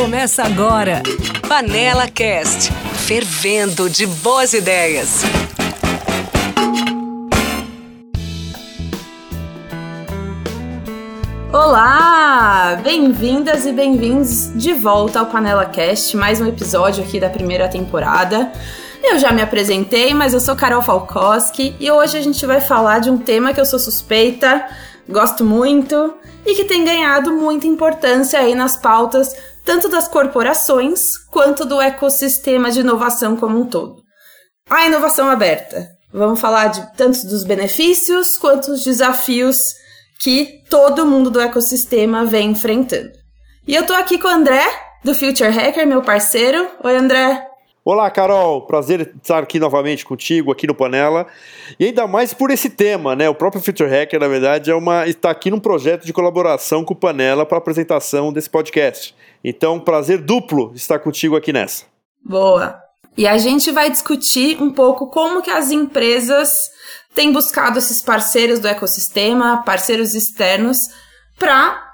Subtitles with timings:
[0.00, 1.02] Começa agora.
[1.46, 2.72] Panela Cast.
[3.06, 5.20] Fervendo de boas ideias.
[11.52, 12.80] Olá!
[12.82, 18.50] Bem-vindas e bem-vindos de volta ao Panela Cast, mais um episódio aqui da primeira temporada.
[19.04, 23.00] Eu já me apresentei, mas eu sou Carol Falkowski e hoje a gente vai falar
[23.00, 24.66] de um tema que eu sou suspeita,
[25.06, 26.14] gosto muito
[26.46, 32.70] e que tem ganhado muita importância aí nas pautas tanto das corporações quanto do ecossistema
[32.70, 33.96] de inovação como um todo.
[34.68, 35.88] A inovação aberta.
[36.12, 39.74] Vamos falar de tanto dos benefícios quanto dos desafios
[40.20, 43.10] que todo mundo do ecossistema vem enfrentando.
[43.66, 44.64] E eu tô aqui com o André,
[45.04, 46.68] do Future Hacker, meu parceiro.
[46.82, 47.49] Oi, André.
[47.82, 48.66] Olá, Carol.
[48.66, 51.26] Prazer estar aqui novamente contigo, aqui no Panela.
[51.78, 53.26] E ainda mais por esse tema, né?
[53.26, 56.92] O próprio Future Hacker, na verdade, é uma, está aqui num projeto de colaboração com
[56.92, 59.14] o Panela para apresentação desse podcast.
[59.42, 61.86] Então, prazer duplo estar contigo aqui nessa.
[62.22, 62.78] Boa.
[63.16, 66.70] E a gente vai discutir um pouco como que as empresas
[67.14, 70.90] têm buscado esses parceiros do ecossistema, parceiros externos,
[71.38, 71.89] para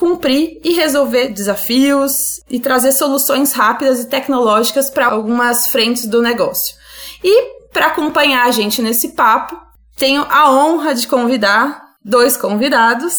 [0.00, 6.74] cumprir e resolver desafios e trazer soluções rápidas e tecnológicas para algumas frentes do negócio.
[7.22, 9.60] E para acompanhar a gente nesse papo,
[9.96, 13.14] tenho a honra de convidar dois convidados.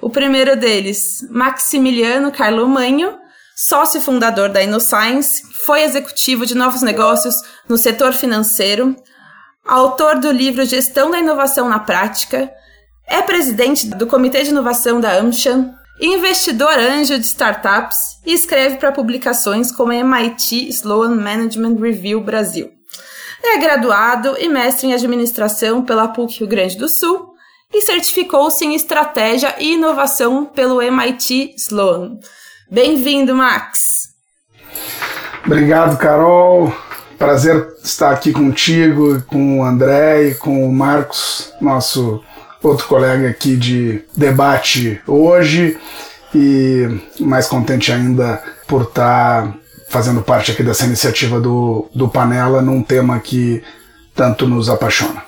[0.00, 3.18] O primeiro deles, Maximiliano Carlo Manho,
[3.56, 7.34] sócio fundador da InnoScience, foi executivo de novos negócios
[7.68, 8.94] no setor financeiro,
[9.66, 12.48] autor do livro Gestão da Inovação na Prática,
[13.04, 15.74] é presidente do Comitê de Inovação da Amcham,
[16.06, 22.70] investidor anjo de startups e escreve para publicações como MIT Sloan Management Review Brasil.
[23.42, 27.34] É graduado e mestre em administração pela PUC Rio Grande do Sul
[27.72, 32.18] e certificou-se em estratégia e inovação pelo MIT Sloan.
[32.70, 34.08] Bem-vindo, Max.
[35.44, 36.72] Obrigado, Carol.
[37.18, 42.22] Prazer estar aqui contigo, com o André e com o Marcos, nosso
[42.62, 45.78] outro colega aqui de debate hoje
[46.34, 46.86] e
[47.18, 49.54] mais contente ainda por estar
[49.88, 53.62] fazendo parte aqui dessa iniciativa do, do Panela num tema que
[54.14, 55.24] tanto nos apaixona.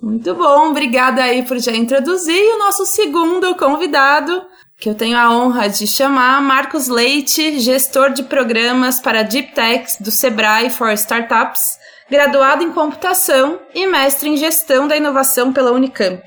[0.00, 4.42] Muito bom, obrigada aí por já introduzir o nosso segundo convidado,
[4.78, 9.96] que eu tenho a honra de chamar, Marcos Leite, gestor de programas para Deep Techs
[10.00, 11.78] do Sebrae for Startups,
[12.10, 16.22] graduado em computação e mestre em gestão da inovação pela Unicamp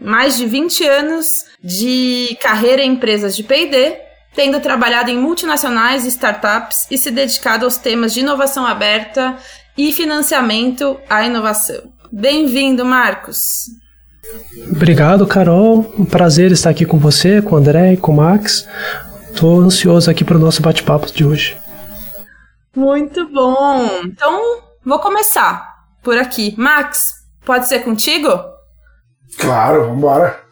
[0.00, 3.96] mais de 20 anos de carreira em empresas de P&D,
[4.34, 9.36] tendo trabalhado em multinacionais e startups e se dedicado aos temas de inovação aberta
[9.76, 11.92] e financiamento à inovação.
[12.10, 13.66] Bem-vindo, Marcos.
[14.70, 15.92] Obrigado, Carol.
[15.98, 18.68] Um prazer estar aqui com você, com o André e com o Max.
[19.30, 21.56] Estou ansioso aqui para o nosso bate-papo de hoje.
[22.74, 24.02] Muito bom.
[24.04, 25.64] Então, vou começar
[26.02, 26.54] por aqui.
[26.56, 28.28] Max, pode ser contigo?
[29.36, 30.48] Claro, vamos embora.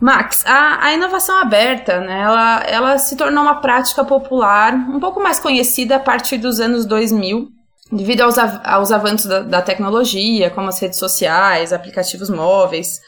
[0.00, 5.22] Max, a, a, inovação aberta, né, ela, ela se tornou uma prática popular um pouco
[5.22, 7.48] mais conhecida a partir dos anos 2000,
[7.92, 12.98] devido aos, aos avanços da, da tecnologia, como as redes sociais, aplicativos móveis,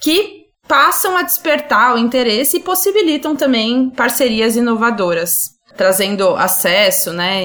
[0.00, 7.42] que passam a despertar o interesse e possibilitam também parcerias inovadoras, trazendo acesso né,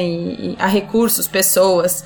[0.58, 2.04] a recursos, pessoas.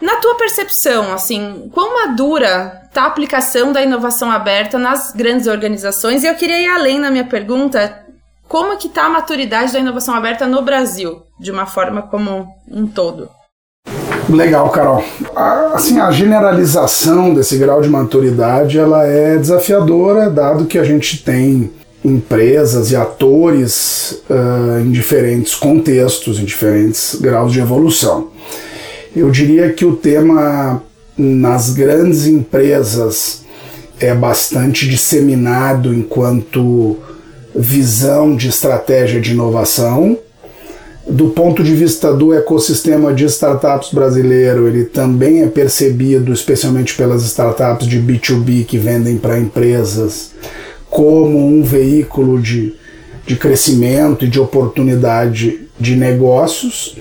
[0.00, 6.22] Na tua percepção, assim, quão madura está a aplicação da inovação aberta nas grandes organizações?
[6.22, 8.04] E eu queria ir além na minha pergunta,
[8.48, 12.46] como é que está a maturidade da inovação aberta no Brasil, de uma forma como
[12.70, 13.28] um todo?
[14.28, 15.04] Legal, Carol.
[15.74, 21.70] Assim, a generalização desse grau de maturidade ela é desafiadora, dado que a gente tem
[22.04, 28.28] empresas e atores uh, em diferentes contextos, em diferentes graus de evolução.
[29.14, 30.82] Eu diria que o tema
[31.16, 33.44] nas grandes empresas
[34.00, 36.96] é bastante disseminado enquanto
[37.54, 40.18] visão de estratégia de inovação.
[41.06, 47.22] Do ponto de vista do ecossistema de startups brasileiro, ele também é percebido, especialmente pelas
[47.22, 50.32] startups de B2B que vendem para empresas,
[50.90, 52.74] como um veículo de,
[53.24, 56.96] de crescimento e de oportunidade de negócios.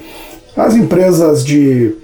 [0.55, 2.02] As empresas de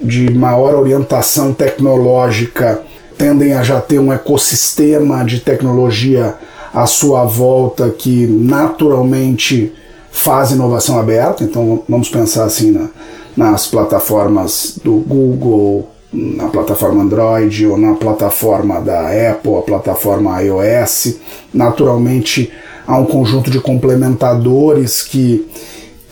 [0.00, 2.82] de maior orientação tecnológica
[3.16, 6.34] tendem a já ter um ecossistema de tecnologia
[6.72, 9.72] à sua volta que naturalmente
[10.10, 11.44] faz inovação aberta.
[11.44, 12.88] Então vamos pensar assim na,
[13.36, 21.16] nas plataformas do Google, na plataforma Android ou na plataforma da Apple, a plataforma iOS.
[21.52, 22.52] Naturalmente
[22.86, 25.46] há um conjunto de complementadores que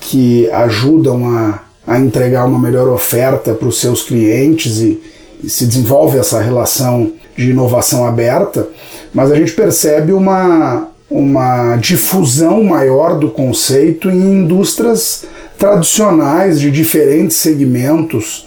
[0.02, 5.00] que ajudam a, a entregar uma melhor oferta para os seus clientes e,
[5.42, 8.68] e se desenvolve essa relação de inovação aberta,
[9.12, 15.24] mas a gente percebe uma, uma difusão maior do conceito em indústrias
[15.58, 18.46] tradicionais de diferentes segmentos.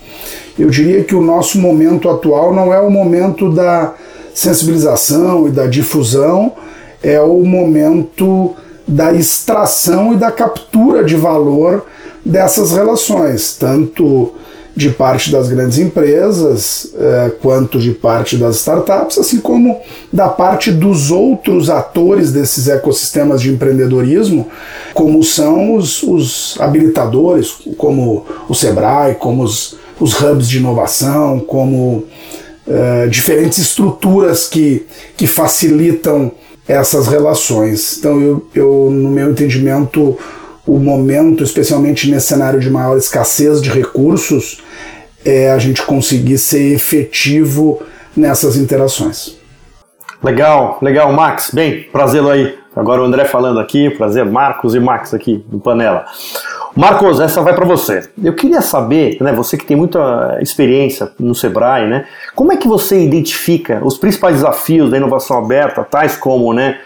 [0.58, 3.94] Eu diria que o nosso momento atual não é o momento da
[4.34, 6.54] sensibilização e da difusão,
[7.02, 8.56] é o momento
[8.88, 11.86] da extração e da captura de valor
[12.24, 14.34] dessas relações, tanto
[14.76, 19.80] de parte das grandes empresas, eh, quanto de parte das startups, assim como
[20.12, 24.48] da parte dos outros atores desses ecossistemas de empreendedorismo,
[24.94, 32.04] como são os, os habilitadores, como o Sebrae, como os, os hubs de inovação, como
[32.68, 34.86] eh, diferentes estruturas que,
[35.16, 36.34] que facilitam
[36.68, 37.98] essas relações.
[37.98, 40.18] Então, eu, eu, no meu entendimento,
[40.66, 44.62] o momento, especialmente nesse cenário de maior escassez de recursos,
[45.24, 47.82] é a gente conseguir ser efetivo
[48.16, 49.38] nessas interações.
[50.24, 51.52] Legal, legal, Max.
[51.54, 52.58] Bem, prazer aí.
[52.76, 56.06] Agora o André falando aqui, prazer, Marcos e Max aqui no Panela.
[56.76, 58.10] Marcos, essa vai para você.
[58.22, 62.06] Eu queria saber, né, você que tem muita experiência no Sebrae, né,
[62.36, 66.78] como é que você identifica os principais desafios da inovação aberta, tais como, né,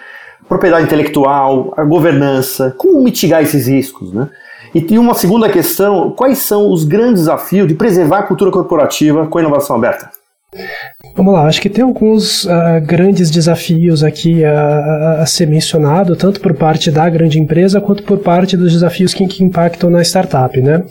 [0.47, 4.29] propriedade intelectual, a governança, como mitigar esses riscos, né?
[4.73, 9.25] E tem uma segunda questão: quais são os grandes desafios de preservar a cultura corporativa
[9.27, 10.11] com a inovação aberta?
[11.15, 16.41] Vamos lá, acho que tem alguns uh, grandes desafios aqui a, a, ser mencionado, tanto
[16.41, 20.59] por parte da grande empresa quanto por parte dos desafios que, que impactam na startup.
[20.59, 20.83] Né?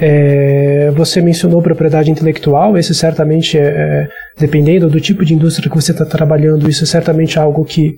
[0.00, 5.76] É, você mencionou propriedade intelectual, esse certamente é, é dependendo do tipo de indústria que
[5.76, 7.96] você está trabalhando, isso é certamente algo que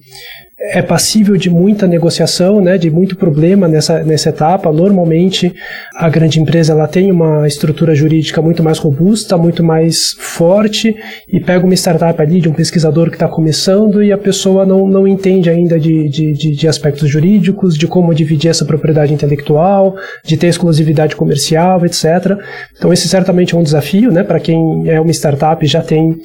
[0.62, 4.70] é passível de muita negociação, né, de muito problema nessa, nessa etapa.
[4.70, 5.54] Normalmente,
[5.96, 10.94] a grande empresa ela tem uma estrutura jurídica muito mais robusta, muito mais forte,
[11.26, 14.86] e pega uma startup ali de um pesquisador que está começando e a pessoa não,
[14.86, 19.96] não entende ainda de, de, de, de aspectos jurídicos, de como dividir essa propriedade intelectual,
[20.22, 22.38] de ter exclusividade comercial, etc.
[22.76, 26.20] Então, esse certamente é um desafio, né, para quem é uma startup já tem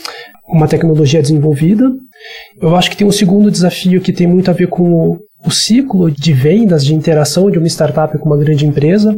[0.47, 1.92] uma tecnologia desenvolvida.
[2.62, 6.12] Eu acho que tem um segundo desafio que tem muito a ver com o, ciclo
[6.12, 9.15] de vendas, de interação de uma startup com uma grande empresa.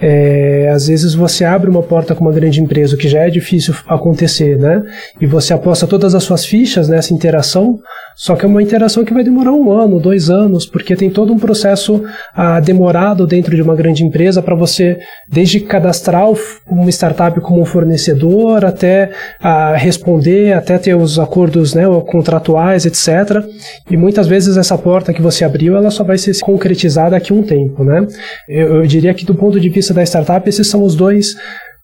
[0.00, 3.30] É, às vezes você abre uma porta com uma grande empresa, o que já é
[3.30, 4.82] difícil acontecer, né?
[5.20, 7.78] E você aposta todas as suas fichas nessa interação,
[8.16, 11.32] só que é uma interação que vai demorar um ano, dois anos, porque tem todo
[11.32, 12.02] um processo
[12.34, 14.98] ah, demorado dentro de uma grande empresa para você,
[15.28, 16.26] desde cadastrar
[16.68, 19.10] uma startup como um fornecedor, até
[19.40, 23.44] ah, responder, até ter os acordos né, contratuais, etc.
[23.90, 27.42] E muitas vezes essa porta que você ela só vai ser concretizada daqui a um
[27.42, 27.84] tempo.
[27.84, 28.06] Né?
[28.48, 31.34] Eu, eu diria que do ponto de vista da startup, esses são os dois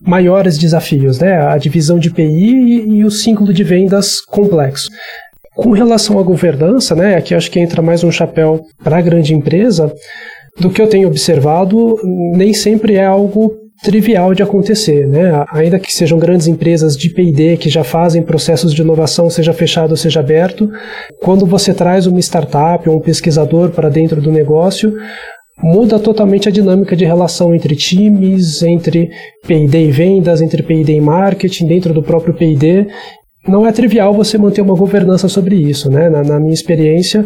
[0.00, 1.44] maiores desafios, né?
[1.48, 4.88] A divisão de PI e, e o ciclo de vendas complexo.
[5.56, 9.34] Com relação à governança, né, aqui acho que entra mais um chapéu para a grande
[9.34, 9.92] empresa,
[10.60, 15.44] do que eu tenho observado, nem sempre é algo trivial de acontecer, né?
[15.52, 19.90] Ainda que sejam grandes empresas de P&D que já fazem processos de inovação, seja fechado
[19.90, 20.70] ou seja aberto,
[21.22, 24.92] quando você traz uma startup ou um pesquisador para dentro do negócio,
[25.62, 29.10] muda totalmente a dinâmica de relação entre times, entre
[29.46, 32.86] P&D e vendas, entre P&D e marketing, dentro do próprio P&D,
[33.46, 36.08] não é trivial você manter uma governança sobre isso, né?
[36.10, 37.24] Na, na minha experiência,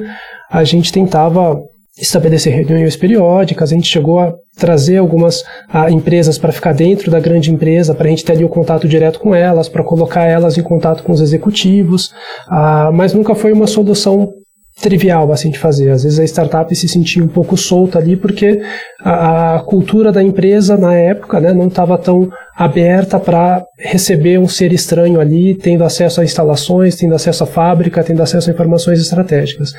[0.50, 1.60] a gente tentava
[1.98, 7.20] estabelecer reuniões periódicas, a gente chegou a trazer algumas a, empresas para ficar dentro da
[7.20, 10.56] grande empresa, para a gente ter ali o contato direto com elas, para colocar elas
[10.56, 12.12] em contato com os executivos,
[12.48, 14.32] a, mas nunca foi uma solução
[14.80, 15.90] trivial assim de fazer.
[15.90, 18.60] Às vezes a startup se sentia um pouco solta ali porque
[19.00, 24.48] a, a cultura da empresa na época né, não estava tão aberta para receber um
[24.48, 29.00] ser estranho ali, tendo acesso a instalações, tendo acesso à fábrica, tendo acesso a informações
[29.00, 29.72] estratégicas.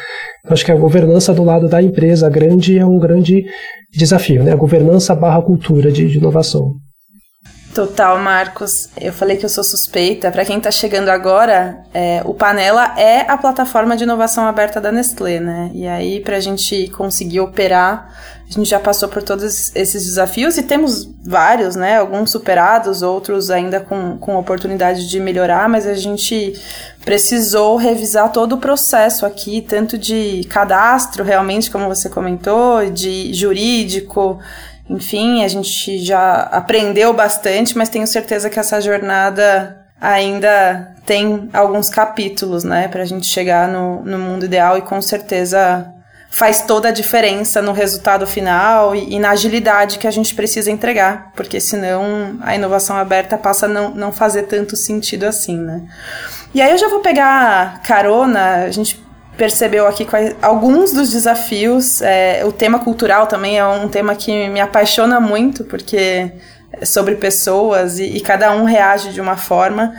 [0.45, 3.43] Eu acho que a governança do lado da empresa grande é um grande
[3.91, 4.51] desafio, né?
[4.51, 6.73] A governança barra cultura de, de inovação.
[7.73, 8.87] Total, Marcos.
[9.01, 10.31] Eu falei que eu sou suspeita.
[10.31, 14.91] Para quem está chegando agora, é, o Panela é a plataforma de inovação aberta da
[14.91, 15.71] Nestlé, né?
[15.73, 18.13] E aí, para a gente conseguir operar,
[18.47, 21.97] a gente já passou por todos esses desafios e temos vários, né?
[21.97, 26.53] Alguns superados, outros ainda com, com oportunidade de melhorar, mas a gente
[27.03, 34.39] precisou revisar todo o processo aqui, tanto de cadastro, realmente, como você comentou, de jurídico
[34.93, 41.89] enfim, a gente já aprendeu bastante, mas tenho certeza que essa jornada ainda tem alguns
[41.89, 45.87] capítulos, né, para a gente chegar no, no mundo ideal e com certeza
[46.29, 50.71] faz toda a diferença no resultado final e, e, na agilidade que a gente precisa
[50.71, 55.83] entregar, porque senão a inovação aberta passa a não, não fazer tanto sentido assim, né?
[56.53, 59.02] E aí eu já vou pegar carona, a gente
[59.37, 64.47] percebeu aqui quais, alguns dos desafios, é, o tema cultural também é um tema que
[64.49, 66.31] me apaixona muito, porque
[66.71, 69.93] é sobre pessoas e, e cada um reage de uma forma,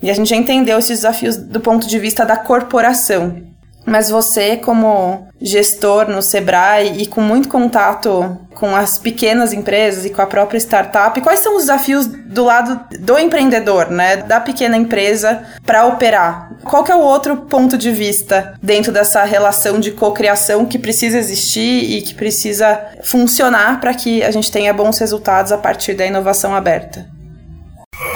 [0.00, 3.47] e a gente já entendeu esses desafios do ponto de vista da corporação.
[3.88, 10.10] Mas você, como gestor no Sebrae e com muito contato com as pequenas empresas e
[10.10, 14.76] com a própria startup, quais são os desafios do lado do empreendedor, né, da pequena
[14.76, 16.50] empresa para operar?
[16.64, 21.18] Qual que é o outro ponto de vista dentro dessa relação de cocriação que precisa
[21.18, 26.04] existir e que precisa funcionar para que a gente tenha bons resultados a partir da
[26.04, 27.06] inovação aberta?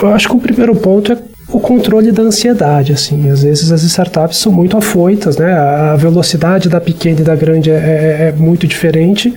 [0.00, 1.18] Eu acho que o primeiro ponto é
[1.52, 6.68] o controle da ansiedade, assim, às vezes as startups são muito afoitas, né, a velocidade
[6.68, 9.32] da pequena e da grande é, é, é, muito diferente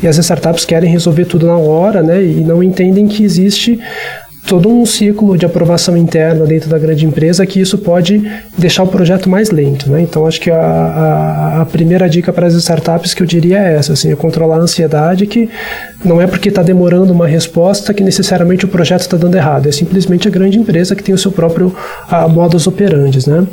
[0.00, 3.80] e as startups querem resolver tudo na hora, né, e não entendem que existe
[4.46, 8.22] todo um ciclo de aprovação interna dentro da grande empresa que isso pode
[8.56, 9.90] deixar o projeto mais lento.
[9.90, 10.00] Né?
[10.00, 13.74] Então, acho que a, a, a, primeira dica para as startups que eu diria é
[13.74, 15.50] essa, assim, é controlar a ansiedade, que
[16.04, 19.72] não é porque está demorando uma resposta que necessariamente o projeto está dando errado, é
[19.72, 21.74] simplesmente a grande empresa que tem o seu próprio
[22.10, 23.28] uh, modus operandi.
[23.28, 23.46] Né?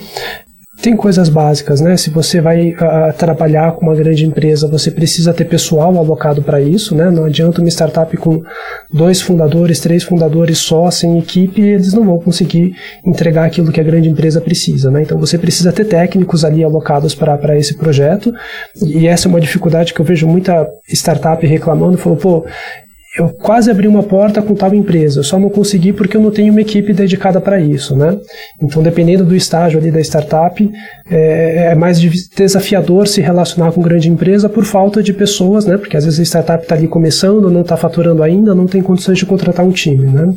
[0.84, 1.96] Tem coisas básicas, né?
[1.96, 6.60] Se você vai uh, trabalhar com uma grande empresa, você precisa ter pessoal alocado para
[6.60, 7.10] isso, né?
[7.10, 8.44] Não adianta uma startup com
[8.92, 12.76] dois fundadores, três fundadores só, sem equipe, eles não vão conseguir
[13.06, 15.04] entregar aquilo que a grande empresa precisa, né?
[15.04, 18.34] Então você precisa ter técnicos ali alocados para esse projeto,
[18.82, 22.46] e essa é uma dificuldade que eu vejo muita startup reclamando, falou, pô,
[23.16, 26.32] eu quase abri uma porta com tal empresa, eu só não consegui porque eu não
[26.32, 28.18] tenho uma equipe dedicada para isso, né?
[28.62, 30.72] Então, dependendo do estágio ali da startup,
[31.12, 35.78] é, é, mais desafiador se relacionar com grande empresa por falta de pessoas, né?
[35.78, 39.20] Porque às vezes a startup está ali começando, não está faturando ainda, não tem condições
[39.20, 40.34] de contratar um time, né?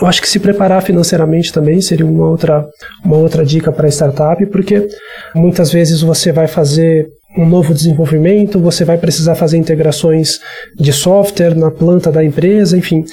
[0.00, 2.66] Eu acho que se preparar financeiramente também seria uma outra,
[3.04, 4.88] uma outra dica para startup, porque
[5.34, 10.38] muitas vezes você vai fazer um novo desenvolvimento, você vai precisar fazer integrações
[10.78, 13.04] de software na planta da empresa, enfim,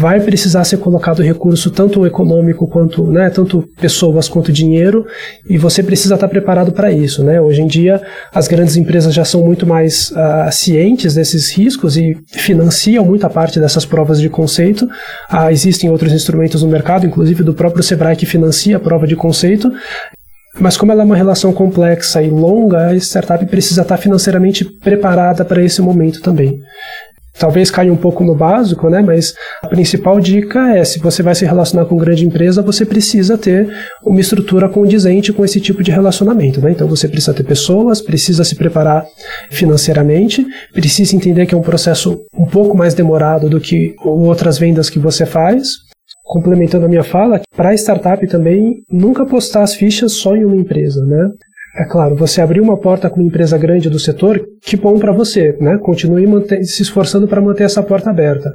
[0.00, 5.06] vai precisar ser colocado recurso tanto econômico quanto, né, tanto pessoas quanto dinheiro,
[5.48, 7.40] e você precisa estar preparado para isso, né?
[7.40, 12.16] Hoje em dia as grandes empresas já são muito mais uh, cientes desses riscos e
[12.26, 14.84] financiam muita parte dessas provas de conceito.
[15.32, 19.16] Uh, existem outros instrumentos no mercado, inclusive do próprio Sebrae que financia a prova de
[19.16, 19.70] conceito,
[20.58, 25.44] mas como ela é uma relação complexa e longa, a startup precisa estar financeiramente preparada
[25.44, 26.60] para esse momento também.
[27.36, 29.02] Talvez caia um pouco no básico, né?
[29.02, 33.36] Mas a principal dica é: se você vai se relacionar com grande empresa, você precisa
[33.36, 33.68] ter
[34.04, 36.70] uma estrutura condizente com esse tipo de relacionamento, né?
[36.70, 39.04] Então você precisa ter pessoas, precisa se preparar
[39.50, 44.88] financeiramente, precisa entender que é um processo um pouco mais demorado do que outras vendas
[44.88, 45.70] que você faz,
[46.24, 51.04] complementando a minha fala, para startup também nunca postar as fichas só em uma empresa,
[51.04, 51.28] né?
[51.76, 55.12] É claro, você abriu uma porta com uma empresa grande do setor, que bom para
[55.12, 55.76] você, né?
[55.78, 56.24] Continue
[56.64, 58.48] se esforçando para manter essa porta aberta.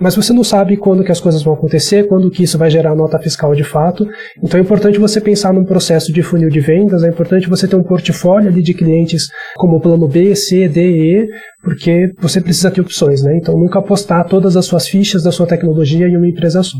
[0.00, 2.94] Mas você não sabe quando que as coisas vão acontecer, quando que isso vai gerar
[2.94, 4.06] nota fiscal de fato.
[4.40, 7.74] Então é importante você pensar num processo de funil de vendas, é importante você ter
[7.74, 11.28] um portfólio de clientes como plano B, C, D, E,
[11.64, 13.36] porque você precisa ter opções, né?
[13.36, 16.78] Então nunca apostar todas as suas fichas da sua tecnologia em uma empresa só.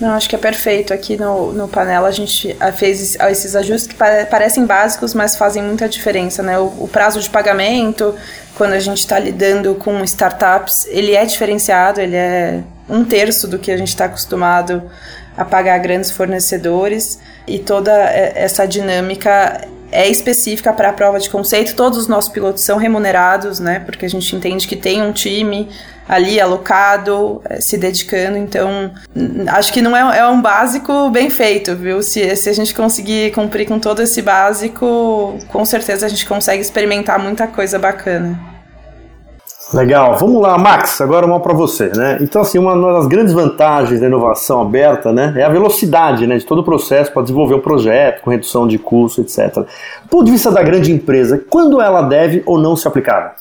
[0.00, 0.92] Não, acho que é perfeito.
[0.92, 5.88] Aqui no, no Panela a gente fez esses ajustes que parecem básicos, mas fazem muita
[5.88, 6.58] diferença, né?
[6.58, 8.14] O, o prazo de pagamento,
[8.56, 13.58] quando a gente está lidando com startups, ele é diferenciado, ele é um terço do
[13.58, 14.82] que a gente está acostumado
[15.36, 21.74] a pagar grandes fornecedores e toda essa dinâmica é específica para a prova de conceito.
[21.74, 23.80] Todos os nossos pilotos são remunerados, né?
[23.80, 25.68] Porque a gente entende que tem um time
[26.08, 28.36] ali alocado, eh, se dedicando.
[28.36, 28.90] Então,
[29.48, 32.02] acho que não é, é um básico bem feito, viu?
[32.02, 36.60] Se, se a gente conseguir cumprir com todo esse básico, com certeza a gente consegue
[36.62, 38.54] experimentar muita coisa bacana.
[39.72, 42.18] Legal, vamos lá, Max, agora uma para você, né?
[42.20, 46.44] Então, assim, uma das grandes vantagens da inovação aberta, né, é a velocidade, né, de
[46.44, 49.54] todo o processo para desenvolver um projeto, com redução de custo, etc.
[49.54, 53.36] Do ponto de vista da grande empresa, quando ela deve ou não se aplicar?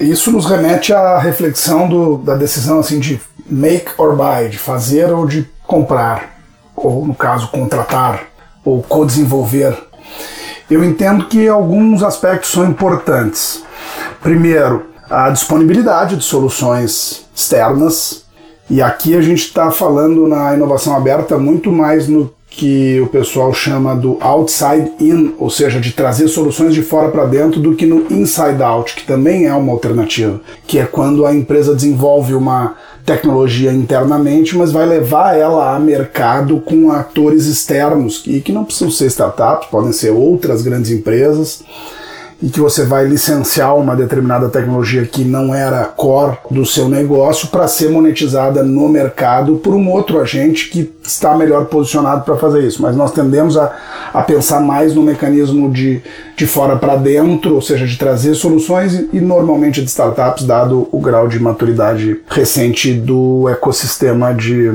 [0.00, 5.12] Isso nos remete à reflexão do, da decisão assim de make or buy, de fazer
[5.12, 6.40] ou de comprar,
[6.74, 8.22] ou no caso contratar
[8.64, 9.76] ou co-desenvolver.
[10.70, 13.62] Eu entendo que alguns aspectos são importantes.
[14.22, 18.24] Primeiro, a disponibilidade de soluções externas.
[18.70, 23.54] E aqui a gente está falando na inovação aberta muito mais no que o pessoal
[23.54, 27.86] chama do outside in, ou seja, de trazer soluções de fora para dentro, do que
[27.86, 32.74] no inside out, que também é uma alternativa, que é quando a empresa desenvolve uma
[33.06, 38.90] tecnologia internamente, mas vai levar ela a mercado com atores externos, e que não precisam
[38.90, 41.62] ser startups, podem ser outras grandes empresas
[42.42, 47.48] e que você vai licenciar uma determinada tecnologia que não era core do seu negócio
[47.48, 52.64] para ser monetizada no mercado por um outro agente que está melhor posicionado para fazer
[52.64, 52.80] isso.
[52.80, 53.72] Mas nós tendemos a,
[54.12, 56.00] a pensar mais no mecanismo de,
[56.36, 60.88] de fora para dentro, ou seja, de trazer soluções e, e normalmente de startups, dado
[60.90, 64.70] o grau de maturidade recente do ecossistema de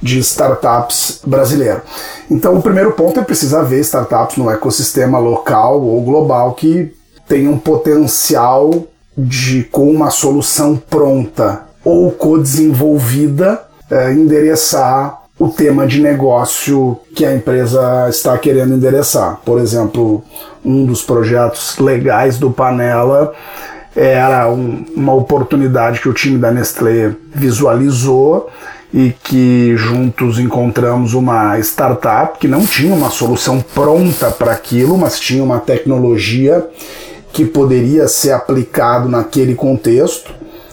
[0.00, 1.82] de startups brasileiro.
[2.30, 6.94] Então, o primeiro ponto é precisar ver startups no ecossistema local ou global que
[7.26, 8.84] tenham potencial
[9.16, 17.34] de, com uma solução pronta ou co-desenvolvida, é, endereçar o tema de negócio que a
[17.34, 19.40] empresa está querendo endereçar.
[19.44, 20.22] Por exemplo,
[20.64, 23.32] um dos projetos legais do Panela
[23.94, 28.48] era um, uma oportunidade que o time da Nestlé visualizou
[28.92, 35.20] e que juntos encontramos uma startup que não tinha uma solução pronta para aquilo, mas
[35.20, 36.66] tinha uma tecnologia
[37.32, 40.32] que poderia ser aplicado naquele contexto,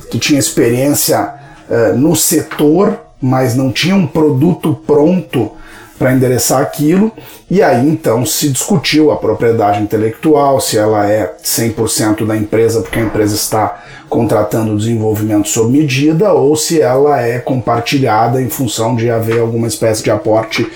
[0.09, 1.33] que tinha experiência
[1.69, 5.51] uh, no setor, mas não tinha um produto pronto
[5.97, 7.11] para endereçar aquilo,
[7.49, 12.99] e aí então se discutiu a propriedade intelectual, se ela é 100% da empresa, porque
[12.99, 18.95] a empresa está contratando o desenvolvimento sob medida, ou se ela é compartilhada em função
[18.95, 20.69] de haver alguma espécie de aporte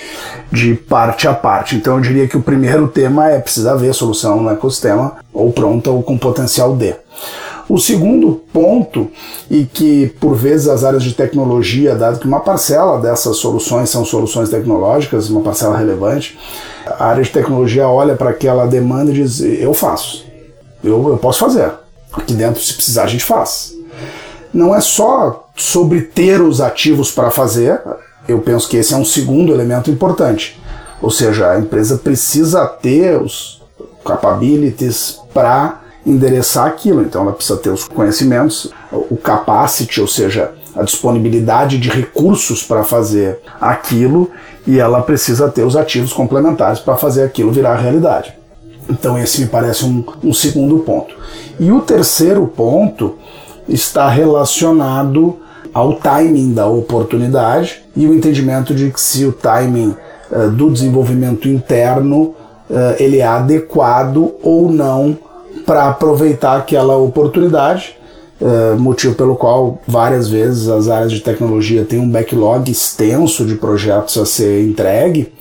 [0.52, 1.76] de parte a parte.
[1.76, 5.52] Então eu diria que o primeiro tema é precisar ver a solução no ecossistema, ou
[5.52, 6.96] pronta ou com potencial de.
[7.70, 9.12] O segundo ponto,
[9.50, 14.04] e que por vezes as áreas de tecnologia, dado que uma parcela dessas soluções são
[14.04, 16.36] soluções tecnológicas, uma parcela relevante,
[16.88, 20.26] a área de tecnologia olha para aquela demanda e diz: eu faço,
[20.84, 21.72] eu, eu posso fazer.
[22.12, 23.76] Aqui dentro, se precisar, a gente faz.
[24.52, 27.80] Não é só sobre ter os ativos para fazer,
[28.28, 30.60] eu penso que esse é um segundo elemento importante.
[31.00, 33.62] Ou seja, a empresa precisa ter os
[34.04, 37.02] capabilities para endereçar aquilo.
[37.02, 42.84] Então ela precisa ter os conhecimentos, o capacity, ou seja, a disponibilidade de recursos para
[42.84, 44.30] fazer aquilo,
[44.66, 48.34] e ela precisa ter os ativos complementares para fazer aquilo virar realidade.
[48.90, 51.16] Então esse me parece um, um segundo ponto.
[51.60, 53.18] E o terceiro ponto
[53.68, 55.38] está relacionado
[55.74, 59.96] ao timing da oportunidade e o entendimento de que se o timing
[60.32, 62.34] uh, do desenvolvimento interno
[62.70, 65.18] uh, ele é adequado ou não
[65.70, 67.96] para aproveitar aquela oportunidade,
[68.42, 73.54] uh, motivo pelo qual várias vezes as áreas de tecnologia têm um backlog extenso de
[73.54, 75.32] projetos a ser entregue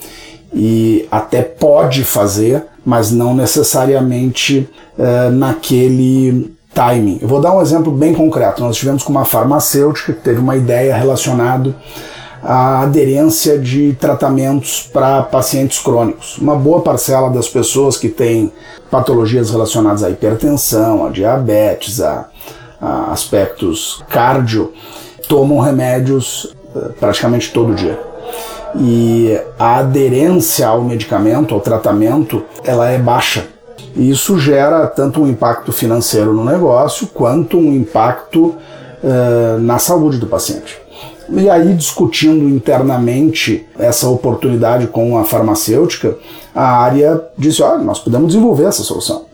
[0.53, 7.21] e até pode fazer, mas não necessariamente uh, naquele timing.
[7.23, 8.63] Eu vou dar um exemplo bem concreto.
[8.63, 11.75] Nós tivemos com uma farmacêutica que teve uma ideia relacionada
[12.43, 16.39] a aderência de tratamentos para pacientes crônicos.
[16.39, 18.53] Uma boa parcela das pessoas que têm
[18.91, 22.29] patologias relacionadas à hipertensão, a diabetes, a,
[22.81, 24.73] a aspectos cardio,
[25.29, 27.99] tomam remédios eh, praticamente todo dia.
[28.77, 33.47] E a aderência ao medicamento, ao tratamento, ela é baixa.
[33.97, 38.55] E isso gera tanto um impacto financeiro no negócio quanto um impacto
[39.03, 40.79] uh, na saúde do paciente.
[41.31, 46.17] E aí, discutindo internamente essa oportunidade com a farmacêutica,
[46.55, 49.27] a área disse: olha, nós podemos desenvolver essa solução.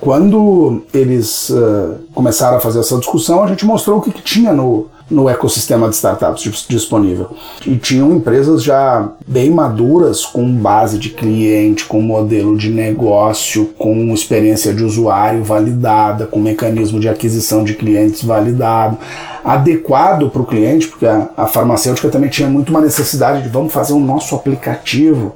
[0.00, 4.52] Quando eles uh, começaram a fazer essa discussão, a gente mostrou o que, que tinha
[4.52, 7.30] no, no ecossistema de startups disponível.
[7.66, 14.12] E tinham empresas já bem maduras, com base de cliente, com modelo de negócio, com
[14.14, 18.98] experiência de usuário validada, com mecanismo de aquisição de clientes validado
[19.44, 23.72] adequado para o cliente, porque a, a, farmacêutica também tinha muito uma necessidade de vamos
[23.72, 25.34] fazer o nosso aplicativo.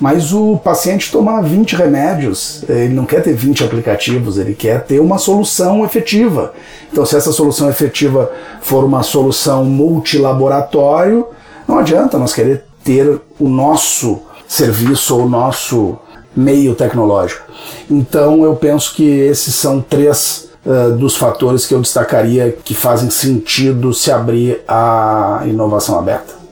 [0.00, 5.00] Mas o paciente toma 20 remédios, ele não quer ter 20 aplicativos, ele quer ter
[5.00, 6.52] uma solução efetiva.
[6.92, 8.30] Então, se essa solução efetiva
[8.60, 11.26] for uma solução multilaboratório,
[11.66, 15.96] não adianta nós querer ter o nosso serviço ou o nosso
[16.36, 17.42] meio tecnológico.
[17.88, 23.10] Então, eu penso que esses são três uh, dos fatores que eu destacaria que fazem
[23.10, 26.43] sentido se abrir a inovação aberta.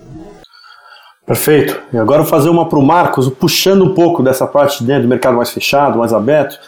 [1.32, 1.80] Perfeito.
[1.90, 5.08] E agora vou fazer uma para o Marcos, puxando um pouco dessa parte né, do
[5.08, 6.58] mercado mais fechado, mais aberto.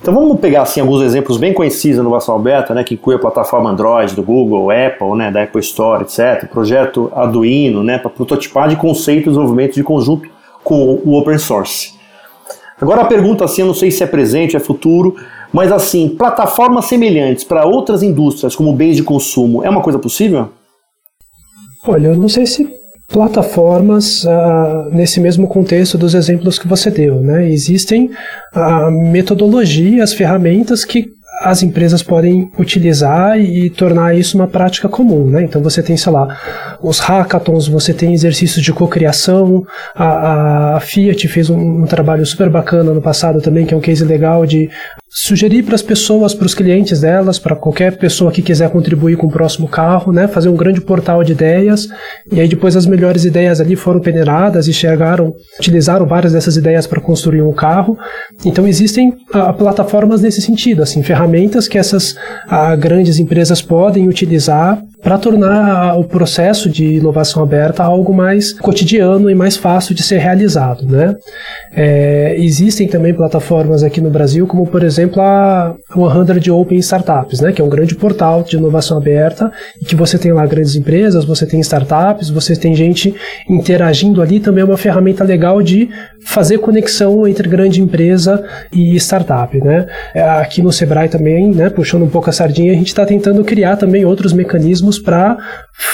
[0.00, 3.18] Então vamos pegar assim alguns exemplos bem conhecidos da inovação aberta, né, que inclui a
[3.18, 6.48] plataforma Android do Google, Apple, né, da Apple Store, etc.
[6.50, 10.26] Projeto Arduino, né, para prototipar de conceitos e desenvolvimento de conjunto
[10.64, 11.92] com o open source.
[12.80, 15.14] Agora a pergunta assim, eu não sei se é presente, é futuro,
[15.52, 20.48] mas assim, plataformas semelhantes para outras indústrias como bens de consumo, é uma coisa possível?
[21.86, 27.20] Olha, eu não sei se plataformas uh, nesse mesmo contexto dos exemplos que você deu.
[27.20, 27.50] Né?
[27.50, 28.10] Existem
[28.54, 35.42] uh, metodologias, ferramentas que as empresas podem utilizar e tornar isso uma prática comum, né?
[35.42, 36.38] Então você tem, sei lá,
[36.80, 39.62] os hackathons, você tem exercícios de cocriação,
[39.94, 43.80] a, a Fiat fez um, um, trabalho super bacana no passado também, que é um
[43.80, 44.70] case legal de
[45.18, 49.26] sugerir para as pessoas, para os clientes delas, para qualquer pessoa que quiser contribuir com
[49.26, 51.88] o próximo carro, né, fazer um grande portal de ideias,
[52.30, 56.86] e aí depois as melhores ideias ali foram peneiradas e chegaram, utilizaram várias dessas ideias
[56.86, 57.96] para construir um carro.
[58.44, 62.14] Então existem a, plataformas nesse sentido, assim, ferramentas que essas
[62.46, 69.30] a, grandes empresas podem utilizar para tornar o processo de inovação aberta algo mais cotidiano
[69.30, 70.86] e mais fácil de ser realizado.
[70.86, 71.14] Né?
[71.72, 77.52] É, existem também plataformas aqui no Brasil, como por exemplo a 100 Open Startups, né?
[77.52, 81.24] que é um grande portal de inovação aberta e que você tem lá grandes empresas,
[81.24, 83.14] você tem startups, você tem gente
[83.48, 85.88] interagindo ali, também é uma ferramenta legal de
[86.24, 89.56] fazer conexão entre grande empresa e startup.
[89.58, 89.86] Né?
[90.14, 93.44] É, aqui no Sebrae também, né, puxando um pouco a sardinha, a gente está tentando
[93.44, 95.36] criar também outros mecanismos para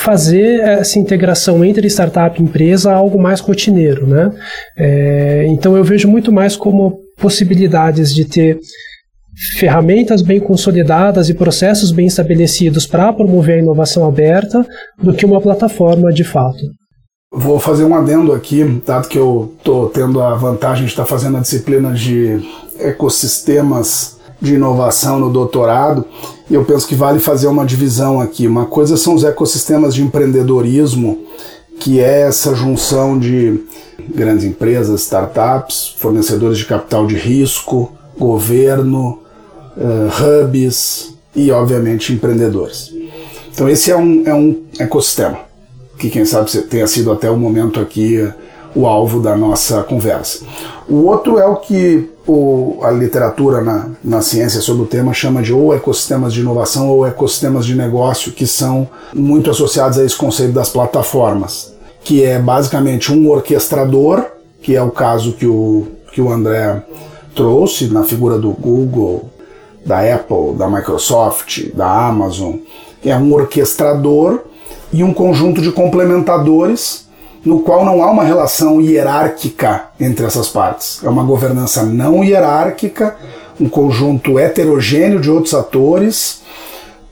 [0.03, 4.07] fazer essa integração entre startup e empresa algo mais rotineiro.
[4.07, 4.31] Né?
[4.77, 8.59] É, então eu vejo muito mais como possibilidades de ter
[9.57, 14.65] ferramentas bem consolidadas e processos bem estabelecidos para promover a inovação aberta
[15.03, 16.61] do que uma plataforma de fato.
[17.35, 21.39] Vou fazer um adendo aqui, dado que eu estou tendo a vantagem de estar fazendo
[21.39, 22.39] a disciplina de
[22.79, 26.05] ecossistemas de inovação no doutorado,
[26.51, 28.49] e eu penso que vale fazer uma divisão aqui.
[28.49, 31.21] Uma coisa são os ecossistemas de empreendedorismo,
[31.79, 33.61] que é essa junção de
[34.13, 39.21] grandes empresas, startups, fornecedores de capital de risco, governo,
[39.77, 42.93] uh, hubs e, obviamente, empreendedores.
[43.55, 45.39] Então, esse é um, é um ecossistema
[45.99, 48.29] que, quem sabe, tenha sido até o momento aqui
[48.75, 50.45] o alvo da nossa conversa.
[50.89, 55.43] O outro é o que o, a literatura na, na ciência sobre o tema chama
[55.43, 60.17] de ou ecossistemas de inovação ou ecossistemas de negócio, que são muito associados a esse
[60.17, 61.73] conceito das plataformas,
[62.05, 64.25] que é basicamente um orquestrador,
[64.63, 66.83] que é o caso que o, que o André
[67.35, 69.29] trouxe na figura do Google,
[69.85, 72.57] da Apple, da Microsoft, da Amazon,
[73.05, 74.41] é um orquestrador
[74.93, 77.09] e um conjunto de complementadores
[77.45, 81.01] no qual não há uma relação hierárquica entre essas partes.
[81.03, 83.17] É uma governança não hierárquica,
[83.61, 86.43] um conjunto heterogêneo de outros atores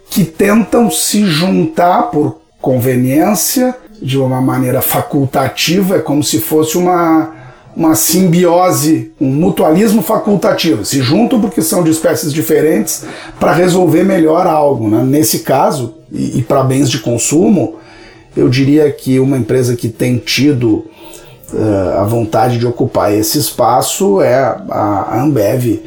[0.09, 7.35] que tentam se juntar por conveniência, de uma maneira facultativa, é como se fosse uma,
[7.77, 10.85] uma simbiose, um mutualismo facultativo.
[10.85, 13.05] Se juntam porque são de espécies diferentes
[13.39, 14.89] para resolver melhor algo.
[14.89, 15.03] Né?
[15.05, 17.75] Nesse caso, e, e para bens de consumo,
[18.41, 20.87] eu diria que uma empresa que tem tido
[21.53, 25.83] uh, a vontade de ocupar esse espaço é a, Ambev,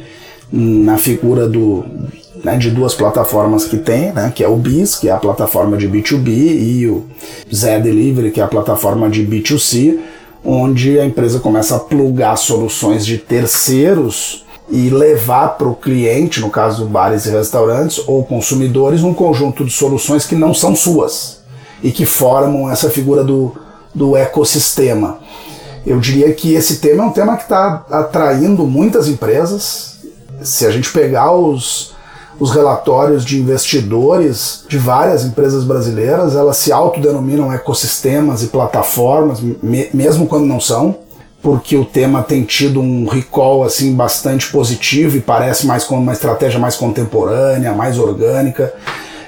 [0.52, 1.84] na figura do,
[2.44, 5.76] né, de duas plataformas que tem, né, que é o BIS, que é a plataforma
[5.76, 7.04] de B2B, e o
[7.52, 9.98] Zé Delivery, que é a plataforma de B2C,
[10.44, 16.50] onde a empresa começa a plugar soluções de terceiros e levar para o cliente, no
[16.50, 21.43] caso bares e restaurantes ou consumidores, um conjunto de soluções que não são suas
[21.84, 23.54] e que formam essa figura do,
[23.94, 25.18] do ecossistema.
[25.86, 29.98] Eu diria que esse tema é um tema que está atraindo muitas empresas.
[30.40, 31.92] Se a gente pegar os,
[32.40, 39.90] os relatórios de investidores de várias empresas brasileiras, elas se autodenominam ecossistemas e plataformas, me,
[39.92, 40.96] mesmo quando não são,
[41.42, 46.14] porque o tema tem tido um recall assim bastante positivo e parece mais como uma
[46.14, 48.72] estratégia mais contemporânea, mais orgânica,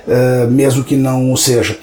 [0.08, 1.78] uh, mesmo que não o seja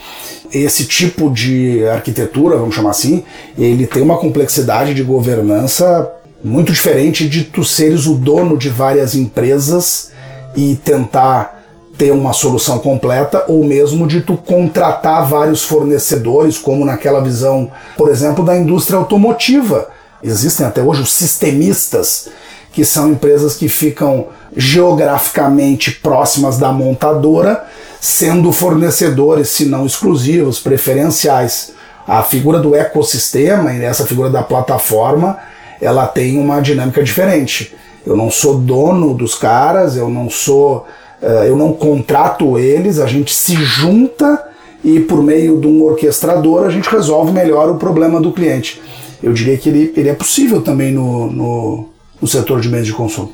[0.54, 3.24] esse tipo de arquitetura, vamos chamar assim,
[3.58, 6.12] ele tem uma complexidade de governança
[6.44, 10.12] muito diferente de tu seres o dono de várias empresas
[10.56, 11.64] e tentar
[11.98, 18.10] ter uma solução completa ou mesmo de tu contratar vários fornecedores, como naquela visão, por
[18.10, 19.90] exemplo, da indústria automotiva.
[20.22, 22.30] Existem até hoje os sistemistas,
[22.72, 27.64] que são empresas que ficam geograficamente próximas da montadora
[28.04, 31.72] sendo fornecedores, se não exclusivos, preferenciais.
[32.06, 35.38] A figura do ecossistema e essa figura da plataforma,
[35.80, 37.74] ela tem uma dinâmica diferente.
[38.06, 40.86] Eu não sou dono dos caras, eu não sou,
[41.22, 44.48] uh, eu não contrato eles, a gente se junta
[44.84, 48.82] e por meio de um orquestrador a gente resolve melhor o problema do cliente.
[49.24, 51.90] eu diria que ele, ele é possível também no, no,
[52.22, 53.32] no setor de bens de consumo.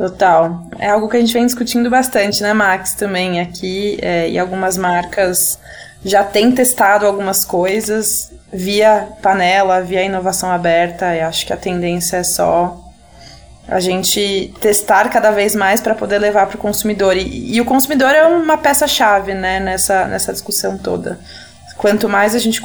[0.00, 0.62] Total.
[0.78, 4.78] É algo que a gente vem discutindo bastante, né, Max, também aqui, é, e algumas
[4.78, 5.58] marcas
[6.02, 12.16] já têm testado algumas coisas via panela, via inovação aberta, e acho que a tendência
[12.16, 12.80] é só
[13.68, 17.14] a gente testar cada vez mais para poder levar para o consumidor.
[17.14, 21.20] E, e, o consumidor é uma peça-chave né, nessa, nessa discussão toda.
[21.76, 22.62] Quanto mais a gente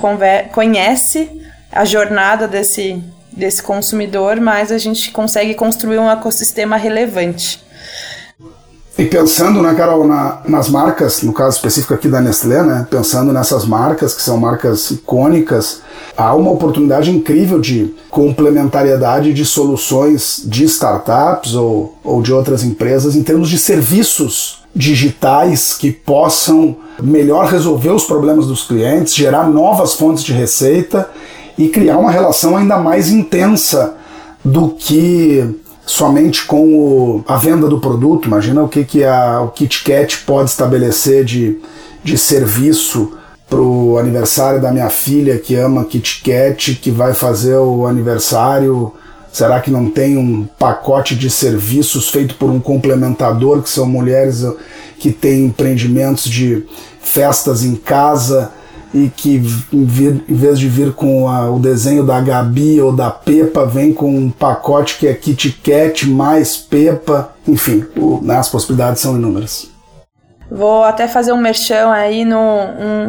[0.54, 1.30] conhece
[1.70, 3.04] a jornada desse,
[3.36, 7.64] desse consumidor, mais a gente consegue construir um ecossistema relevante.
[8.98, 13.34] E pensando, né, Carol, na, nas marcas, no caso específico aqui da Nestlé, né, pensando
[13.34, 15.82] nessas marcas que são marcas icônicas,
[16.16, 23.18] há uma oportunidade incrível de complementariedade de soluções de startups ou, ou de outras empresas
[23.18, 29.94] em termos de serviços digitais que possam melhor resolver os problemas dos clientes, gerar novas
[29.94, 31.10] fontes de receita
[31.58, 33.96] e criar uma relação ainda mais intensa
[34.44, 35.44] do que
[35.86, 38.28] somente com o, a venda do produto.
[38.28, 41.60] Imagina o que, que a, o KitKat pode estabelecer de,
[42.04, 43.18] de serviço
[43.50, 48.92] para o aniversário da minha filha que ama KitKat, que vai fazer o aniversário.
[49.32, 54.46] Será que não tem um pacote de serviços feito por um complementador, que são mulheres
[54.98, 56.66] que têm empreendimentos de
[57.02, 58.52] festas em casa?
[58.94, 59.42] E que
[59.74, 64.10] em vez de vir com a, o desenho da Gabi ou da Pepa, vem com
[64.10, 69.70] um pacote que é Kit Kat mais Pepa, enfim, o, né, as possibilidades são inúmeras.
[70.50, 72.38] Vou até fazer um merchan aí no,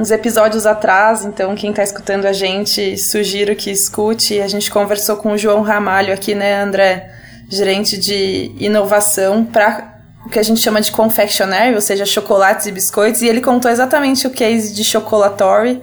[0.01, 4.41] uns episódios atrás, então quem está escutando a gente, sugiro que escute.
[4.41, 7.11] A gente conversou com o João Ramalho aqui, né, André,
[7.49, 9.96] gerente de inovação para
[10.27, 13.71] o que a gente chama de confectionery, ou seja, chocolates e biscoitos, e ele contou
[13.71, 15.81] exatamente o case de chocolatory,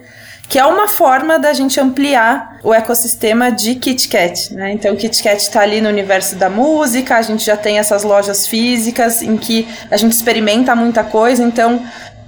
[0.49, 4.73] que é uma forma da gente ampliar o ecossistema de Kit Kat, né?
[4.73, 8.03] Então, o Kit Kat está ali no universo da música, a gente já tem essas
[8.03, 11.81] lojas físicas em que a gente experimenta muita coisa, então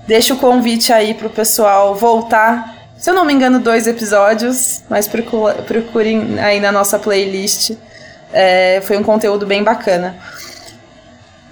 [0.08, 2.74] deixa o convite aí pro pessoal voltar.
[2.98, 7.72] Se eu não me engano, dois episódios, mas procurem aí na nossa playlist.
[8.32, 10.16] É, foi um conteúdo bem bacana.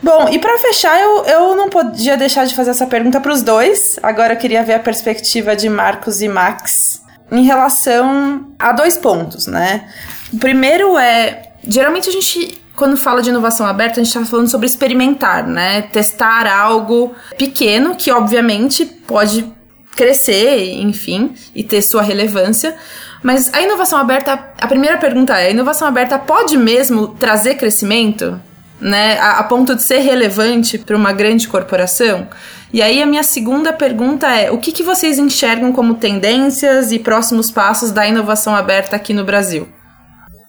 [0.04, 3.42] Bom, e para fechar, eu, eu não podia deixar de fazer essa pergunta para os
[3.42, 3.98] dois.
[4.04, 9.48] Agora eu queria ver a perspectiva de Marcos e Max em relação a dois pontos,
[9.48, 9.88] né?
[10.34, 14.50] O primeiro é, geralmente a gente quando fala de inovação aberta, a gente está falando
[14.50, 15.84] sobre experimentar, né?
[15.84, 19.50] Testar algo pequeno que obviamente pode
[19.96, 22.76] crescer, enfim, e ter sua relevância.
[23.22, 28.42] Mas a inovação aberta, a primeira pergunta é: a inovação aberta pode mesmo trazer crescimento?
[28.84, 32.28] Né, a, a ponto de ser relevante para uma grande corporação?
[32.74, 37.00] E aí a minha segunda pergunta é: o que, que vocês enxergam como tendências e
[37.00, 39.68] próximos passos da inovação aberta aqui no Brasil?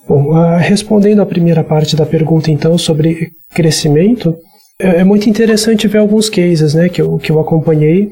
[0.08, 4.36] Bom, uh, respondendo à primeira parte da pergunta, então, sobre crescimento,
[4.78, 8.10] é, é muito interessante ver alguns cases né, que, eu, que eu acompanhei,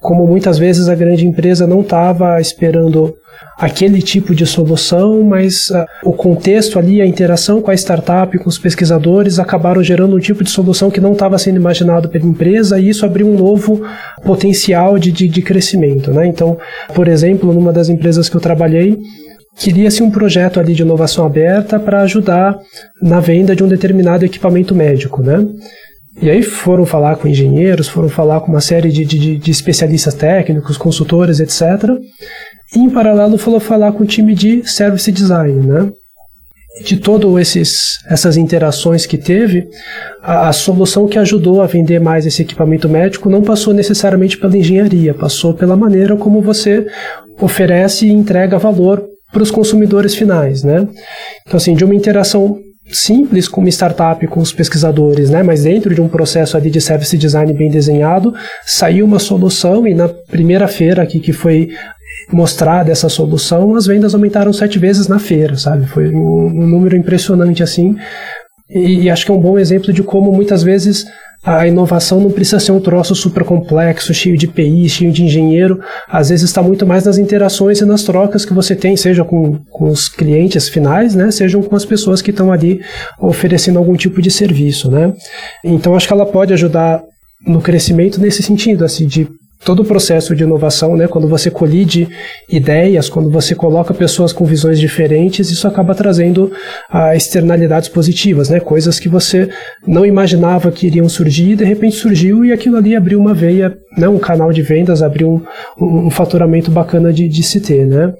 [0.00, 3.14] como muitas vezes a grande empresa não estava esperando
[3.58, 8.48] aquele tipo de solução, mas uh, o contexto ali, a interação com a startup, com
[8.48, 12.78] os pesquisadores, acabaram gerando um tipo de solução que não estava sendo imaginado pela empresa
[12.78, 13.82] e isso abriu um novo
[14.24, 16.12] potencial de, de, de crescimento.
[16.12, 16.26] Né?
[16.26, 16.56] Então,
[16.94, 18.96] por exemplo, numa das empresas que eu trabalhei,
[19.56, 22.56] queria-se um projeto ali de inovação aberta para ajudar
[23.02, 25.44] na venda de um determinado equipamento médico, né?
[26.20, 30.14] E aí foram falar com engenheiros, foram falar com uma série de, de, de especialistas
[30.14, 31.90] técnicos, consultores, etc.
[32.74, 35.90] E em paralelo falou falar com o time de service design, né?
[36.84, 37.56] De todas
[38.08, 39.64] essas interações que teve,
[40.22, 44.56] a, a, solução que ajudou a vender mais esse equipamento médico não passou necessariamente pela
[44.56, 46.86] engenharia, passou pela maneira como você
[47.40, 50.86] oferece e entrega valor para os consumidores finais, né?
[51.46, 52.58] Então, assim, de uma interação
[52.90, 55.42] simples com uma startup, com os pesquisadores, né?
[55.42, 59.94] Mas dentro de um processo ali de service design bem desenhado, saiu uma solução e
[59.94, 61.70] na primeira feira aqui que foi
[62.32, 65.86] mostrar dessa solução, as vendas aumentaram sete vezes na feira, sabe?
[65.86, 67.96] Foi um, um número impressionante assim.
[68.68, 71.06] E, e, acho que é um bom exemplo de como muitas vezes
[71.56, 75.80] a inovação não precisa ser um troço super complexo, cheio de PI, cheio de engenheiro.
[76.08, 79.58] Às vezes está muito mais nas interações e nas trocas que você tem, seja com,
[79.70, 81.30] com os clientes finais, né?
[81.30, 82.80] Sejam com as pessoas que estão ali
[83.18, 85.12] oferecendo algum tipo de serviço, né?
[85.64, 87.02] Então acho que ela pode ajudar
[87.46, 89.28] no crescimento nesse sentido, assim, de
[89.64, 92.08] todo o processo de inovação, né, quando você colide
[92.48, 96.50] ideias, quando você coloca pessoas com visões diferentes, isso acaba trazendo
[96.90, 99.48] ah, externalidades positivas, né, coisas que você
[99.86, 104.08] não imaginava que iriam surgir, de repente surgiu e aquilo ali abriu uma veia, né,
[104.08, 105.42] um canal de vendas, abriu um,
[105.84, 108.14] um, um faturamento bacana de, de se ter, né.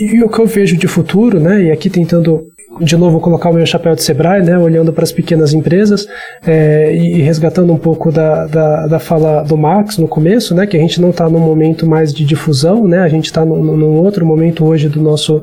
[0.00, 2.42] E o que eu vejo de futuro, né, e aqui tentando
[2.78, 6.06] de novo colocar o meu chapéu de Sebrae, né, olhando para as pequenas empresas
[6.46, 10.76] é, e resgatando um pouco da, da, da, fala do Max no começo, né, que
[10.76, 13.96] a gente não está num momento mais de difusão, né, a gente está num, num
[13.96, 15.42] outro momento hoje do nosso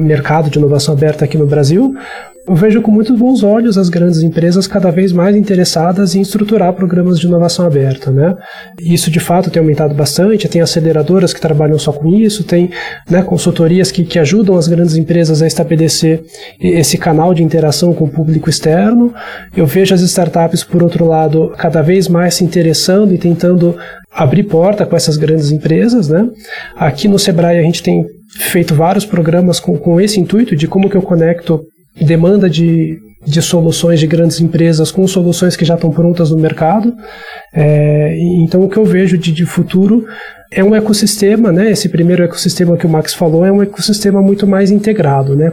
[0.00, 1.94] mercado de inovação aberta aqui no Brasil,
[2.50, 6.72] eu vejo com muitos bons olhos as grandes empresas cada vez mais interessadas em estruturar
[6.72, 8.34] programas de inovação aberta, né?
[8.80, 12.68] Isso de fato tem aumentado bastante, tem aceleradoras que trabalham só com isso, tem
[13.08, 16.24] né, consultorias que, que ajudam as grandes empresas a estabelecer
[16.58, 19.14] esse canal de interação com o público externo.
[19.56, 23.76] Eu vejo as startups, por outro lado, cada vez mais se interessando e tentando
[24.12, 26.28] abrir porta com essas grandes empresas, né?
[26.74, 28.04] Aqui no Sebrae a gente tem
[28.40, 31.64] feito vários programas com, com esse intuito de como que eu conecto
[32.00, 36.94] demanda de, de soluções de grandes empresas com soluções que já estão prontas no mercado.
[37.54, 40.06] É, então, o que eu vejo de, de futuro
[40.52, 41.70] é um ecossistema, né?
[41.70, 45.52] Esse primeiro ecossistema que o Max falou é um ecossistema muito mais integrado, né?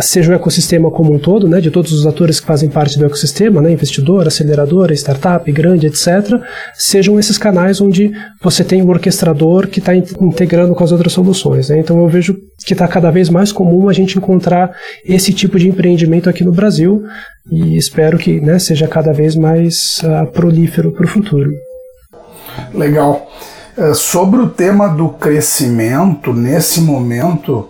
[0.00, 1.60] Seja o ecossistema como um todo, né?
[1.60, 3.70] De todos os atores que fazem parte do ecossistema, né?
[3.70, 6.40] Investidor, aceleradora, startup, grande, etc.
[6.74, 11.68] Sejam esses canais onde você tem um orquestrador que está integrando com as outras soluções.
[11.68, 11.78] Né?
[11.78, 14.74] Então eu vejo que está cada vez mais comum a gente encontrar
[15.04, 17.02] esse tipo de empreendimento aqui no Brasil
[17.50, 21.50] e espero que né, seja cada vez mais uh, prolífero para o futuro.
[22.74, 23.28] Legal.
[23.80, 27.66] É, sobre o tema do crescimento, nesse momento,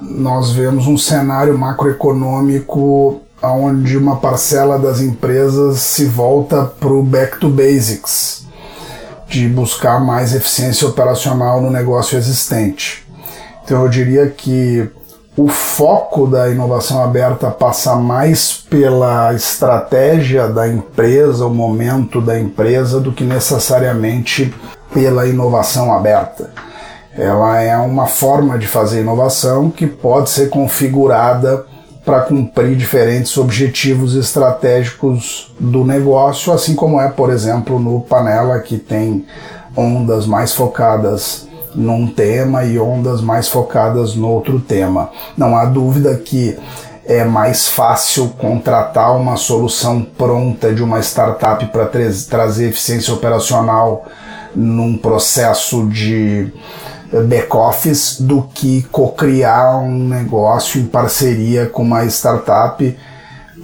[0.00, 7.38] nós vemos um cenário macroeconômico onde uma parcela das empresas se volta para o back
[7.38, 8.44] to basics,
[9.28, 13.06] de buscar mais eficiência operacional no negócio existente.
[13.64, 14.90] Então eu diria que
[15.36, 22.98] o foco da inovação aberta passa mais pela estratégia da empresa, o momento da empresa,
[22.98, 24.52] do que necessariamente
[24.92, 26.50] pela inovação aberta.
[27.16, 31.66] Ela é uma forma de fazer inovação que pode ser configurada
[32.04, 38.76] para cumprir diferentes objetivos estratégicos do negócio, assim como é, por exemplo, no Panela, que
[38.76, 39.24] tem
[39.76, 45.10] ondas mais focadas num tema e ondas mais focadas no outro tema.
[45.36, 46.58] Não há dúvida que
[47.04, 51.86] é mais fácil contratar uma solução pronta de uma startup para
[52.28, 54.06] trazer eficiência operacional
[54.54, 56.52] num processo de
[57.28, 62.96] back-office do que co-criar um negócio em parceria com uma startup,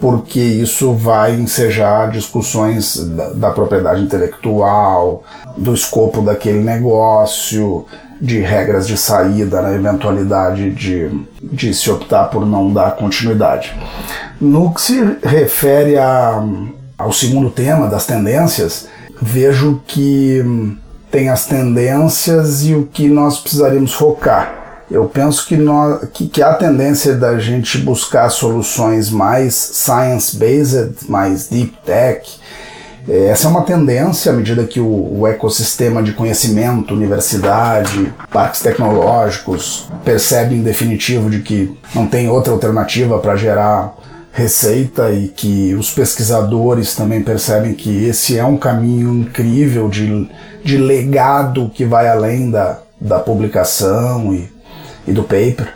[0.01, 5.24] porque isso vai ensejar discussões da, da propriedade intelectual,
[5.57, 7.87] do escopo daquele negócio,
[8.20, 11.11] de regras de saída na eventualidade de,
[11.42, 13.74] de se optar por não dar continuidade.
[14.40, 16.44] No que se refere a,
[16.96, 18.88] ao segundo tema das tendências,
[19.20, 20.44] vejo que
[21.11, 24.59] tem as tendências e o que nós precisaríamos focar.
[24.90, 31.48] Eu penso que, nós, que, que há tendência da gente buscar soluções mais science-based, mais
[31.48, 32.38] deep tech.
[33.07, 38.61] É, essa é uma tendência à medida que o, o ecossistema de conhecimento, universidade, parques
[38.61, 43.94] tecnológicos percebem em definitivo de que não tem outra alternativa para gerar
[44.38, 50.31] receita e que os pesquisadores também percebem que esse é um caminho incrível de,
[50.64, 54.48] de legado que vai além da, da publicação e,
[55.09, 55.74] e do paper.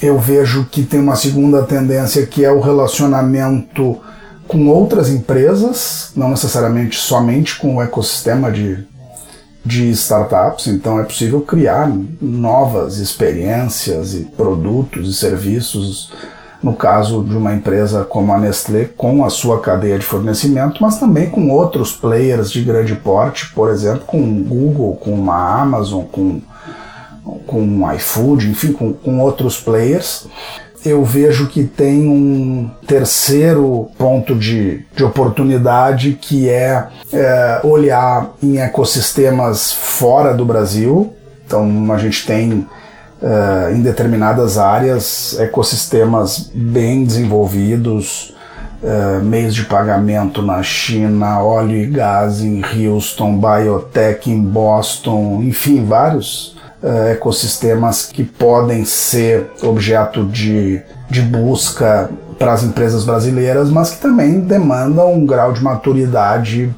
[0.00, 4.00] Eu vejo que tem uma segunda tendência que é o relacionamento
[4.48, 8.78] com outras empresas, não necessariamente somente com o ecossistema de,
[9.62, 16.10] de startups, então é possível criar novas experiências e produtos e serviços
[16.62, 20.98] no caso de uma empresa como a Nestlé, com a sua cadeia de fornecimento, mas
[20.98, 26.04] também com outros players de grande porte, por exemplo, com o Google, com uma Amazon,
[26.04, 26.40] com,
[27.46, 30.26] com o iFood, enfim, com, com outros players.
[30.84, 38.58] Eu vejo que tem um terceiro ponto de, de oportunidade que é, é olhar em
[38.58, 41.12] ecossistemas fora do Brasil.
[41.44, 42.66] Então a gente tem
[43.22, 48.34] uh, em determinadas áreas, ecossistemas bem desenvolvidos,
[48.82, 55.84] uh, meios de pagamento na China, óleo e gás em Houston, biotech em Boston, enfim,
[55.84, 63.90] vários uh, ecossistemas que podem ser objeto de, de busca para as empresas brasileiras, mas
[63.90, 66.74] que também demandam um grau de maturidade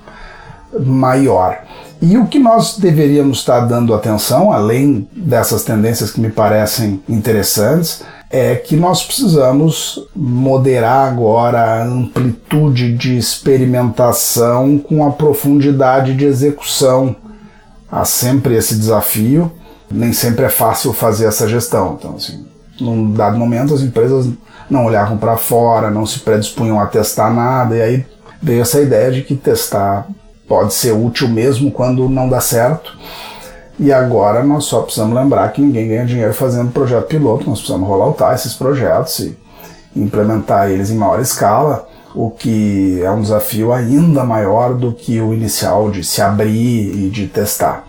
[0.80, 1.58] maior.
[2.02, 8.02] E o que nós deveríamos estar dando atenção, além dessas tendências que me parecem interessantes,
[8.28, 17.14] é que nós precisamos moderar agora a amplitude de experimentação com a profundidade de execução.
[17.88, 19.52] Há sempre esse desafio,
[19.88, 21.96] nem sempre é fácil fazer essa gestão.
[21.96, 22.44] Então, assim,
[22.80, 24.28] num dado momento, as empresas
[24.68, 28.06] não olhavam para fora, não se predispunham a testar nada, e aí
[28.42, 30.08] veio essa ideia de que testar
[30.46, 32.96] pode ser útil mesmo quando não dá certo.
[33.78, 37.88] E agora nós só precisamos lembrar que ninguém ganha dinheiro fazendo projeto piloto, nós precisamos
[37.88, 39.36] rolloutar esses projetos e
[39.96, 45.32] implementar eles em maior escala, o que é um desafio ainda maior do que o
[45.32, 47.84] inicial de se abrir e de testar.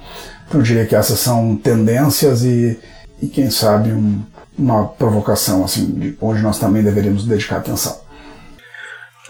[0.47, 2.79] Então eu diria que essas são tendências e,
[3.21, 4.21] e quem sabe um,
[4.57, 8.02] uma provocação assim, de onde nós também deveríamos dedicar atenção.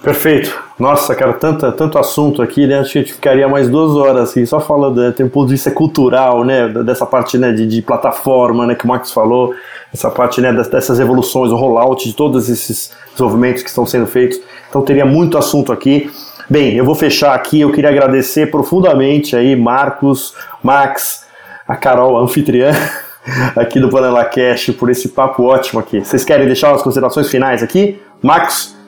[0.03, 0.61] Perfeito.
[0.77, 2.79] Nossa, cara, tanto, tanto assunto aqui, né?
[2.79, 5.47] Acho que a gente ficaria mais duas horas assim, só falando, né, tem um ponto
[5.47, 6.67] de vista cultural, né?
[6.67, 8.75] Dessa parte né, de, de plataforma, né?
[8.75, 9.55] Que o Max falou,
[9.93, 14.41] essa parte né, dessas evoluções, o rollout de todos esses desenvolvimentos que estão sendo feitos.
[14.69, 16.11] Então teria muito assunto aqui.
[16.49, 17.61] Bem, eu vou fechar aqui.
[17.61, 21.25] Eu queria agradecer profundamente aí, Marcos, Max,
[21.65, 22.73] a Carol, a anfitriã
[23.55, 26.01] aqui do Panela Cash, por esse papo ótimo aqui.
[26.01, 28.01] Vocês querem deixar as considerações finais aqui?
[28.21, 28.82] Max?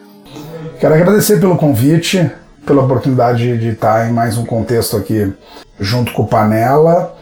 [0.80, 2.30] Quero agradecer pelo convite,
[2.66, 5.34] pela oportunidade de estar em mais um contexto aqui
[5.80, 7.16] junto com o Panela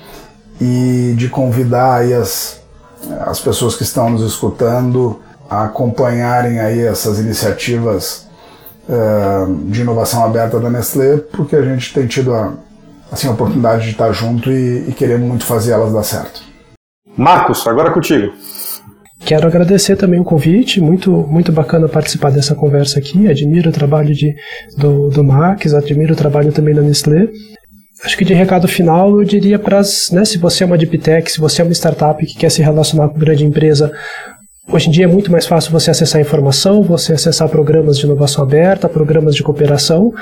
[0.60, 2.62] e de convidar aí as,
[3.22, 8.28] as pessoas que estão nos escutando a acompanharem aí essas iniciativas
[8.90, 12.54] uh, de inovação aberta da Nestlé, porque a gente tem tido a,
[13.12, 16.42] assim, a oportunidade de estar junto e, e queremos muito fazer elas dar certo.
[17.16, 18.34] Marcos, agora é contigo.
[19.26, 23.28] Quero agradecer também o convite, muito, muito bacana participar dessa conversa aqui.
[23.30, 24.36] Admiro o trabalho de,
[24.78, 27.30] do, do Max, admiro o trabalho também da Nestlé.
[28.04, 31.32] Acho que de recado final eu diria para né, se você é uma deep tech,
[31.32, 33.92] se você é uma startup que quer se relacionar com grande empresa,
[34.72, 38.46] Hoje em dia é muito mais fácil você acessar informação, você acessar programas de inovação
[38.46, 40.14] aberta, programas de cooperação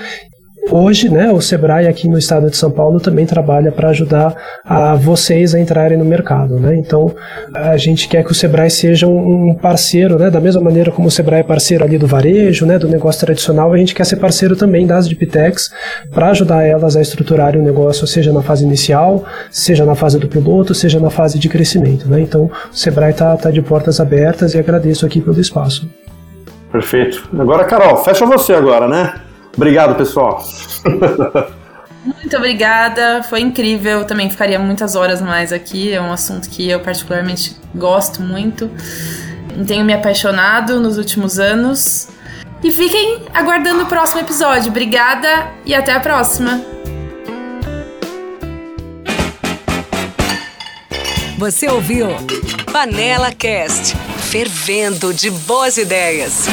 [0.70, 4.96] Hoje, né, o Sebrae aqui no estado de São Paulo também trabalha para ajudar a
[4.96, 6.76] vocês a entrarem no mercado, né?
[6.78, 7.14] Então,
[7.54, 11.12] a gente quer que o Sebrae seja um parceiro, né, da mesma maneira como o
[11.12, 14.56] Sebrae é parceiro ali do varejo, né, do negócio tradicional, a gente quer ser parceiro
[14.56, 15.72] também das Diptex
[16.12, 20.28] para ajudar elas a estruturarem o negócio, seja na fase inicial, seja na fase do
[20.28, 22.22] piloto, seja na fase de crescimento, né?
[22.22, 25.90] Então, o Sebrae está tá de portas abertas e agradeço aqui pelo espaço.
[26.72, 27.28] Perfeito.
[27.38, 29.14] Agora, Carol, fecha você agora, né?
[29.56, 30.44] Obrigado, pessoal.
[32.04, 34.06] Muito obrigada, foi incrível.
[34.06, 35.94] Também ficaria muitas horas mais aqui.
[35.94, 38.70] É um assunto que eu particularmente gosto muito.
[39.68, 42.08] Tenho me apaixonado nos últimos anos.
[42.64, 44.70] E fiquem aguardando o próximo episódio.
[44.70, 46.62] Obrigada e até a próxima.
[51.38, 52.08] Você ouviu
[52.72, 53.96] Panela Cast
[54.30, 56.48] fervendo de boas ideias.